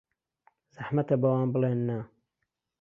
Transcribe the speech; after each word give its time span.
زەحمەتە 0.75 1.15
بەوان 1.21 1.47
بڵێین 1.53 1.79
نا. 1.89 1.99